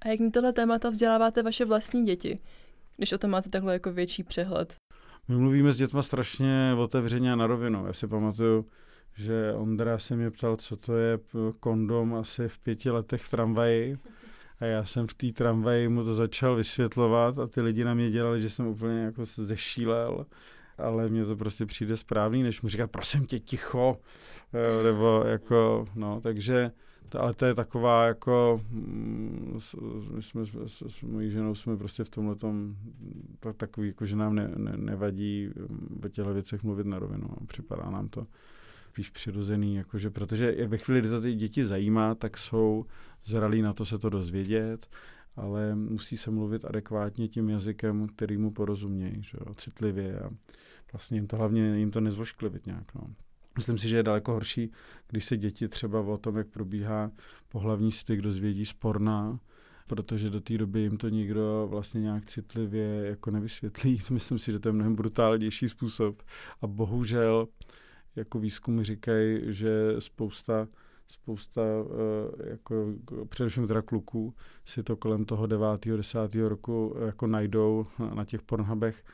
[0.00, 2.38] A jak mi tohle témata vzděláváte vaše vlastní děti?
[2.96, 4.76] když o tom máte takhle jako větší přehled?
[5.28, 7.86] My mluvíme s dětma strašně otevřeně a na rovinu.
[7.86, 8.66] Já si pamatuju,
[9.14, 11.18] že Ondra se mě ptal, co to je
[11.60, 13.98] kondom asi v pěti letech v tramvaji.
[14.62, 18.10] A já jsem v té tramvaji mu to začal vysvětlovat a ty lidi na mě
[18.10, 20.26] dělali, že jsem úplně jako zešílel
[20.78, 24.00] ale mně to prostě přijde správný, než mu říkat, prosím tě, ticho,
[24.84, 26.70] nebo jako, no, takže
[27.18, 29.58] ale to je taková jako, mm,
[30.14, 32.76] my jsme s, s mojí ženou jsme prostě v tomhle tom
[33.56, 35.50] takový, jako, že nám ne, ne, nevadí
[36.04, 37.28] o těchto věcech mluvit na rovinu.
[37.46, 38.26] Připadá nám to
[38.92, 42.86] spíš přirozený, jakože, protože ve chvíli, kdy to ty děti zajímá, tak jsou
[43.24, 44.86] zralí na to se to dozvědět,
[45.36, 50.30] ale musí se mluvit adekvátně tím jazykem, který mu porozumějí, že jo, citlivě a
[50.92, 52.94] vlastně jim to hlavně jim to nezvošklivit nějak.
[52.94, 53.02] No.
[53.56, 54.72] Myslím si, že je daleko horší,
[55.08, 57.10] když se děti třeba o tom, jak probíhá
[57.48, 59.40] pohlavní styk, dozvědí sporná,
[59.86, 63.98] protože do té doby jim to nikdo vlastně nějak citlivě jako nevysvětlí.
[64.10, 66.22] Myslím si, že to je mnohem brutálnější způsob.
[66.62, 67.48] A bohužel
[68.16, 70.68] jako výzkumy říkají, že spousta
[71.12, 72.86] spousta eh, jako
[73.28, 75.66] především teda kluků si to kolem toho 9.
[75.96, 76.18] 10.
[76.34, 79.04] roku jako najdou na těch pornhubech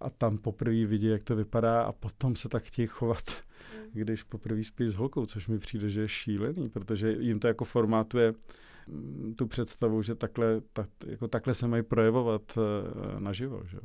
[0.00, 3.24] a tam poprvé vidí, jak to vypadá a potom se tak chtějí chovat,
[3.76, 3.90] mm.
[3.92, 7.64] když poprvé spí s holkou, což mi přijde, že je šílený, protože jim to jako
[7.64, 8.34] formátuje
[8.86, 12.58] mm, tu představu, že takhle, tak, jako takhle se mají projevovat
[13.18, 13.62] naživo.
[13.66, 13.78] Že?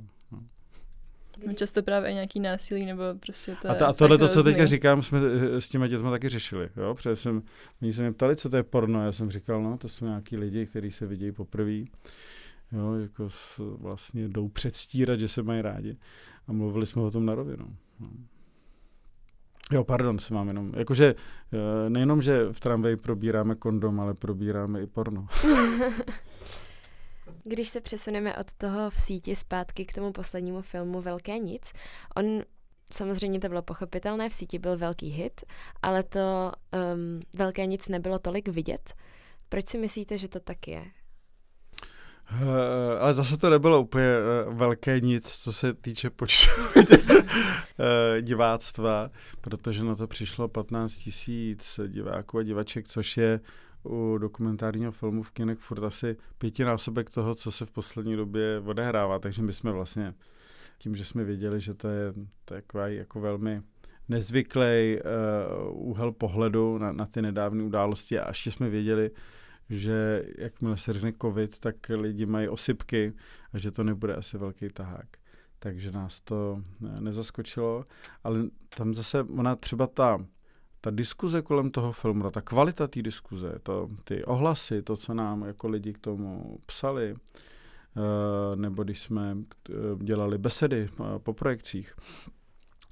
[1.38, 1.48] No.
[1.48, 4.44] No často právě i nějaký násilí, nebo prostě to A, to, a tohle, to, co
[4.44, 5.20] teďka říkám, jsme
[5.56, 7.44] eh, s těma dětmi taky řešili, jo, protože jsem,
[7.82, 10.38] oni se mě ptali, co to je porno, já jsem říkal, no, to jsou nějaký
[10.38, 11.78] lidi, kteří se vidějí poprvé,
[12.72, 15.98] jo, jako vlastně jdou předstírat, že se mají rádi
[16.48, 17.76] a mluvili jsme o tom na rovinu.
[18.00, 18.10] No.
[19.72, 21.16] Jo, pardon, se mám jenom, jakože
[21.54, 25.28] eh, nejenom, že v tramvaji probíráme kondom, ale probíráme i porno.
[27.44, 31.74] Když se přesuneme od toho v síti zpátky k tomu poslednímu filmu Velké nic,
[32.16, 32.26] on
[32.94, 35.42] samozřejmě to bylo pochopitelné, v síti byl velký hit,
[35.82, 36.52] ale to
[36.96, 38.94] um, Velké nic nebylo tolik vidět.
[39.50, 40.86] Proč si myslíte, že to tak je?
[42.32, 42.50] Uh,
[43.00, 44.08] ale zase to nebylo úplně
[44.48, 47.22] uh, velké nic, co se týče počtu uh,
[48.22, 49.10] diváctva,
[49.42, 53.40] protože na to přišlo 15 tisíc diváků a divaček, což je
[53.86, 59.20] u dokumentárního filmu v kinech furt asi pětinásobek toho, co se v poslední době odehrává,
[59.20, 60.14] takže my jsme vlastně
[60.78, 62.14] tím, že jsme věděli, že to je
[62.46, 63.62] takový jako velmi
[64.10, 69.12] nezvyklý uh, úhel pohledu na, na ty nedávné události a ještě jsme věděli,
[69.70, 73.14] že jakmile se řekne covid, tak lidi mají osypky
[73.54, 75.08] a že to nebude asi velký tahák.
[75.60, 76.62] Takže nás to
[77.00, 77.86] nezaskočilo,
[78.24, 78.40] ale
[78.78, 80.18] tam zase ona třeba ta
[80.84, 85.42] ta diskuze kolem toho filmu, ta kvalita té diskuze, to, ty ohlasy, to, co nám
[85.42, 91.96] jako lidi k tomu psali, uh, nebo když jsme uh, dělali besedy uh, po projekcích,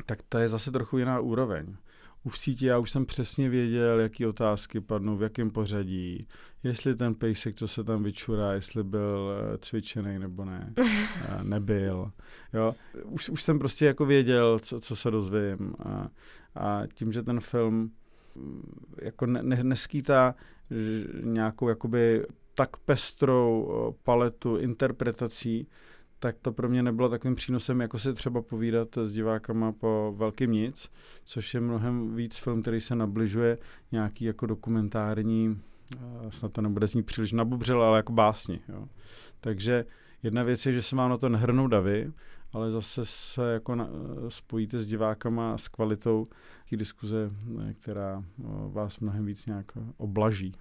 [0.06, 1.76] tak to je zase trochu jiná úroveň.
[2.24, 6.28] U v síti já už jsem přesně věděl, jaký otázky padnou, v jakém pořadí,
[6.64, 10.74] jestli ten pejsek, co se tam vyčurá, jestli byl cvičený nebo ne,
[11.44, 12.12] nebyl.
[12.54, 12.76] Jo?
[13.04, 15.76] Už, už jsem prostě jako věděl, co, co se dozvím.
[15.80, 16.10] A,
[16.56, 17.92] a tím, že ten film
[18.36, 20.36] mm, jako ne, ne, neskýtá
[21.24, 25.68] nějakou jakoby tak pestrou paletu interpretací,
[26.22, 30.52] tak to pro mě nebylo takovým přínosem, jako si třeba povídat s divákama po Velkým
[30.52, 30.92] nic,
[31.24, 33.58] což je mnohem víc film, který se nabližuje
[33.92, 35.62] nějaký jako dokumentární,
[36.30, 38.60] snad to nebude znít příliš nabubřel, ale jako básni.
[38.70, 38.88] Jo.
[39.40, 39.86] Takže
[40.24, 42.12] jedna věc je, že se mám na to nehrnou davy,
[42.54, 43.90] ale zase se jako na,
[44.28, 46.28] spojíte s divákama s kvalitou
[46.70, 47.32] té diskuze,
[47.82, 48.24] která
[48.72, 50.54] vás mnohem víc nějak oblaží.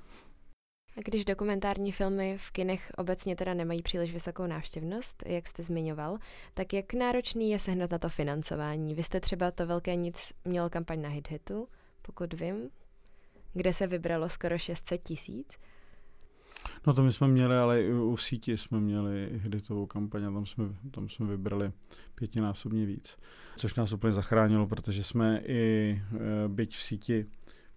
[0.96, 6.18] A když dokumentární filmy v kinech obecně teda nemají příliš vysokou návštěvnost, jak jste zmiňoval,
[6.55, 8.94] tak jak náročný je sehnat na to financování?
[8.94, 11.68] Vy jste třeba to velké nic měl kampaň na HitHitu,
[12.03, 12.70] pokud vím,
[13.53, 15.59] kde se vybralo skoro 600 tisíc.
[16.87, 20.46] No to my jsme měli, ale i u síti jsme měli hitovou kampaň a tam
[20.46, 21.72] jsme, tam jsme vybrali
[22.14, 23.18] pětinásobně víc.
[23.57, 25.90] Což nás úplně zachránilo, protože jsme i
[26.44, 27.26] e, byť v síti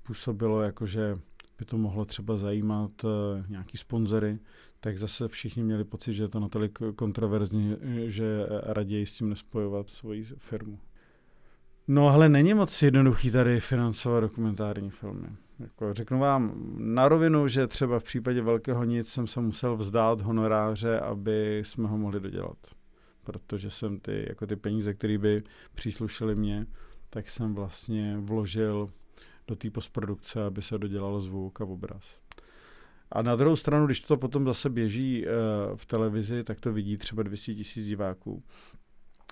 [0.04, 1.16] působilo jako, že
[1.64, 3.08] by to mohlo třeba zajímat e,
[3.50, 4.40] nějaký sponzory,
[4.80, 9.90] tak zase všichni měli pocit, že je to natolik kontroverzní, že raději s tím nespojovat
[9.90, 10.80] svoji firmu.
[11.88, 15.28] No ale není moc jednoduchý tady financovat dokumentární filmy.
[15.60, 20.22] Jako řeknu vám na rovinu, že třeba v případě Velkého nic jsem se musel vzdát
[20.22, 22.58] honoráře, aby jsme ho mohli dodělat.
[23.24, 25.44] Protože jsem ty, jako ty peníze, které by
[25.76, 26.68] příslušely mě,
[27.10, 28.90] tak jsem vlastně vložil
[29.48, 32.18] do té postprodukce, aby se dodělalo zvuk a obraz.
[33.12, 35.32] A na druhou stranu, když to potom zase běží uh,
[35.76, 38.44] v televizi, tak to vidí třeba 200 tisíc diváků.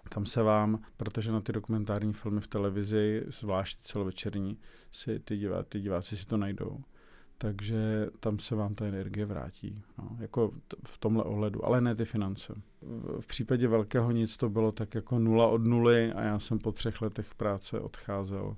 [0.09, 4.57] Tam se vám, protože na ty dokumentární filmy v televizi, zvlášť celovečerní,
[4.91, 6.83] si ty, divá, ty diváci si to najdou.
[7.37, 9.81] Takže tam se vám ta energie vrátí.
[9.97, 10.51] No, jako
[10.87, 12.53] v tomhle ohledu, ale ne ty finance.
[13.19, 16.71] V případě velkého nic to bylo tak jako nula od nuly a já jsem po
[16.71, 18.55] třech letech práce odcházel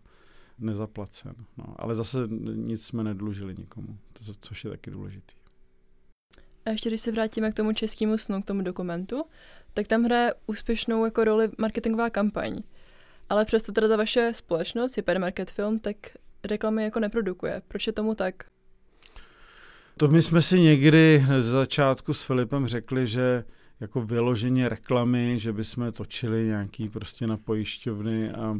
[0.59, 1.35] nezaplacen.
[1.57, 2.17] No, ale zase
[2.53, 5.33] nic jsme nedlužili nikomu, to, což je taky důležitý.
[6.65, 9.23] A ještě když se vrátíme k tomu českému snu, k tomu dokumentu,
[9.73, 12.61] tak tam hraje úspěšnou jako roli marketingová kampaň.
[13.29, 15.95] Ale přesto teda ta vaše společnost, Hypermarket Film, tak
[16.43, 17.61] reklamy jako neprodukuje.
[17.67, 18.43] Proč je tomu tak?
[19.97, 23.43] To my jsme si někdy z začátku s Filipem řekli, že
[23.79, 28.59] jako vyloženě reklamy, že bychom točili nějaký prostě na pojišťovny a, a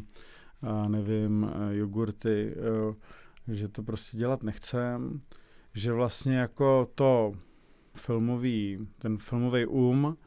[0.88, 2.96] nevím, jogurty, jo,
[3.48, 5.22] že to prostě dělat nechcem,
[5.74, 7.34] že vlastně jako to
[7.96, 10.18] filmový, ten filmový um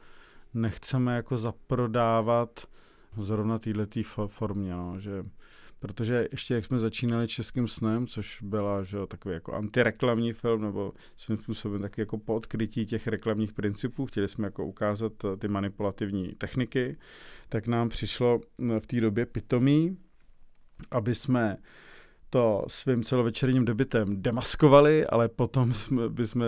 [0.53, 2.67] nechceme jako zaprodávat
[3.17, 5.25] zrovna této formě, no, že
[5.79, 10.93] protože ještě jak jsme začínali Českým snem, což byla že, takový jako antireklamní film, nebo
[11.17, 15.47] svým způsobem taky jako po odkrytí těch reklamních principů, chtěli jsme jako ukázat eh, ty
[15.47, 16.97] manipulativní techniky,
[17.49, 19.97] tak nám přišlo eh, v té době pitomí,
[20.91, 21.57] aby jsme
[22.29, 26.43] to svým celovečerním debitem demaskovali, ale potom jsme, bychom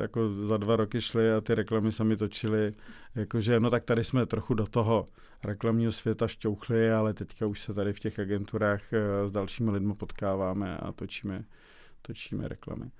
[0.00, 2.72] jako za dva roky šli a ty reklamy sami točili,
[3.14, 5.06] jakože no tak tady jsme trochu do toho
[5.44, 9.94] reklamního světa šťouchli, ale teďka už se tady v těch agenturách eh, s dalšími lidmi
[9.94, 11.44] potkáváme a točíme,
[12.02, 12.90] točíme reklamy.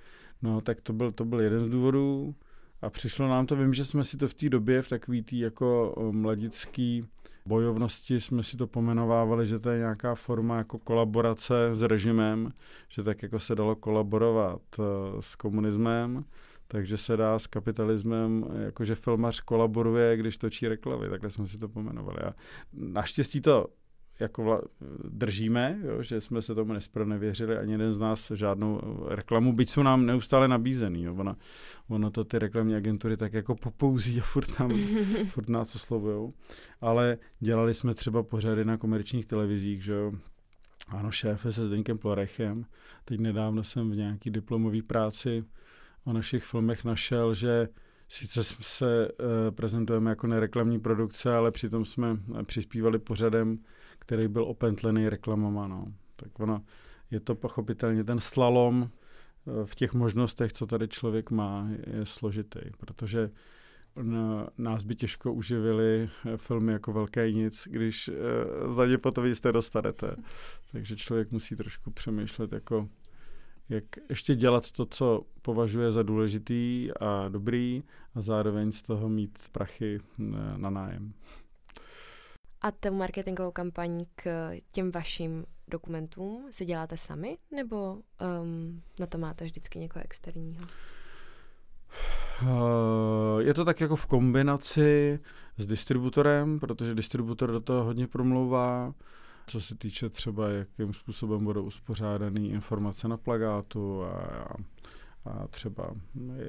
[0.42, 2.34] No tak to byl, to byl jeden z důvodů
[2.82, 5.38] a přišlo nám to, vím, že jsme si to v té době v takový tý
[5.38, 7.06] jako eh, mladický
[7.46, 12.52] bojovnosti jsme si to pomenovávali, že to je nějaká forma jako kolaborace s režimem,
[12.88, 14.84] že tak jako se dalo kolaborovat uh,
[15.20, 16.24] s komunismem,
[16.68, 21.68] takže se dá s kapitalismem, jakože filmař kolaboruje, když točí reklamy, takhle jsme si to
[21.68, 22.18] pomenovali.
[22.18, 22.34] A
[22.72, 23.66] naštěstí to
[24.20, 24.60] jako vla,
[25.04, 29.82] držíme, jo, že jsme se tomu nespronevěřili, ani jeden z nás žádnou reklamu, byť jsou
[29.82, 31.02] nám neustále nabízený.
[31.02, 31.14] Jo.
[31.14, 31.36] Ono,
[31.88, 34.70] ono to ty reklamní agentury tak jako popouzí a furt, tam,
[35.28, 36.30] furt nás oslovujou.
[36.80, 40.12] Ale dělali jsme třeba pořady na komerčních televizích, že jo.
[40.88, 42.64] Ano, šéfe se Zdeňkem Plorechem.
[43.04, 45.44] Teď nedávno jsem v nějaký diplomový práci
[46.04, 47.68] o našich filmech našel, že
[48.08, 53.58] sice se uh, prezentujeme jako nereklamní produkce, ale přitom jsme přispívali pořadem
[54.02, 55.68] který byl opentlený reklamama.
[55.68, 55.86] No.
[56.16, 56.62] Tak ono,
[57.10, 62.60] je to pochopitelně ten slalom eh, v těch možnostech, co tady člověk má, je složitý,
[62.78, 63.30] protože
[64.58, 69.52] nás by těžko uživili eh, filmy jako Velké nic, když eh, za ně potom jistě
[69.52, 70.16] dostanete.
[70.72, 72.88] Takže člověk musí trošku přemýšlet, jako,
[73.68, 77.82] jak ještě dělat to, co považuje za důležitý a dobrý
[78.14, 80.00] a zároveň z toho mít prachy
[80.56, 81.12] na nájem.
[82.62, 87.98] A tu marketingovou kampaň k těm vašim dokumentům si děláte sami, nebo
[88.42, 90.64] um, na to máte vždycky někoho externího?
[92.42, 95.20] Uh, je to tak jako v kombinaci
[95.58, 98.94] s distributorem, protože distributor do toho hodně promlouvá,
[99.46, 104.48] co se týče třeba, jakým způsobem budou uspořádané informace na plagátu a,
[105.24, 105.94] a třeba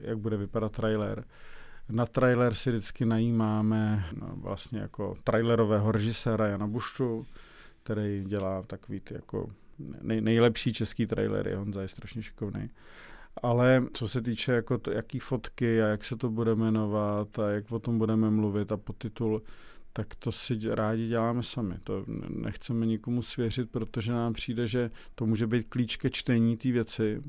[0.01, 1.17] jak bude vypadat trailer.
[1.17, 1.23] Uh,
[1.89, 7.25] na trailer si vždycky najímáme no, vlastně jako trailerového režiséra Jana Buštu,
[7.83, 9.47] který dělá takový ty jako
[10.01, 12.69] nej, nejlepší český trailery, Honza je strašně šikovný.
[13.41, 17.49] Ale co se týče jako to, jaký fotky a jak se to bude jmenovat a
[17.49, 19.41] jak o tom budeme mluvit a podtitul,
[19.93, 21.75] tak to si rádi děláme sami.
[21.83, 26.71] To nechceme nikomu svěřit, protože nám přijde, že to může být klíč ke čtení té
[26.71, 27.21] věci,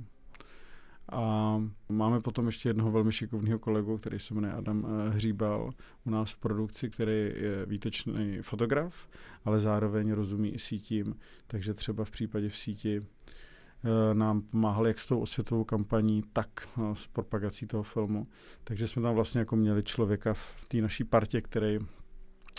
[1.13, 5.71] a máme potom ještě jednoho velmi šikovného kolegu, který se jmenuje Adam eh, Hříbal
[6.07, 9.09] u nás v produkci, který je výtečný fotograf,
[9.45, 14.99] ale zároveň rozumí i sítím, takže třeba v případě v síti eh, nám pomáhali jak
[14.99, 16.49] s tou osvětovou kampaní, tak
[16.79, 18.27] eh, s propagací toho filmu.
[18.65, 21.79] Takže jsme tam vlastně jako měli člověka v té naší partě, který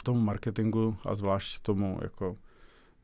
[0.03, 2.37] tomu marketingu a zvlášť tomu jako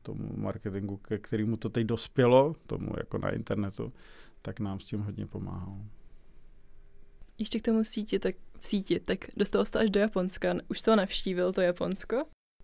[0.02, 3.92] tomu marketingu, ke kterému to teď dospělo, tomu jako na internetu,
[4.42, 5.76] tak nám s tím hodně pomáhal.
[7.38, 10.54] Ještě k tomu síti, tak v síti, tak dostal jste až do Japonska.
[10.68, 12.16] Už jste ho navštívil, to Japonsko?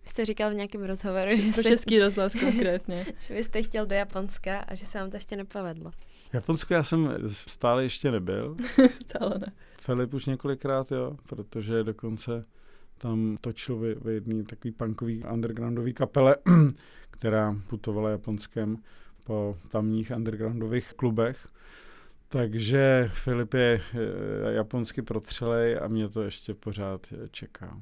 [0.03, 1.63] Vy jste říkal v nějakém rozhovoru, že Pro jste...
[1.63, 3.05] český rozhlas konkrétně.
[3.19, 5.91] že byste chtěl do Japonska a že se vám to ještě nepovedlo.
[6.33, 8.57] Japonsko já jsem stále ještě nebyl.
[9.03, 9.53] stále ne.
[9.81, 12.45] Filip už několikrát, jo, protože dokonce
[12.97, 16.37] tam točil v, v jedný takový punkový undergroundový kapele,
[17.11, 18.77] která putovala Japonskem
[19.23, 21.47] po tamních undergroundových klubech.
[22.31, 23.81] Takže Filip je
[24.49, 27.81] japonsky protřelej a mě to ještě pořád čeká.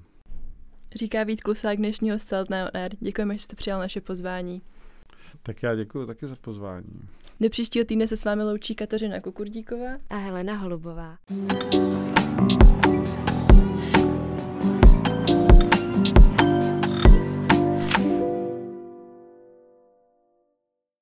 [0.96, 2.96] Říká Vít Klusák dnešního Salt Now Air.
[3.00, 4.62] Děkujeme, že jste přijal naše pozvání.
[5.44, 7.10] Tak já děkuji taky za pozvání.
[7.40, 11.18] Do příštího týdne se s vámi loučí Kateřina Kukurdíková a Helena Holubová.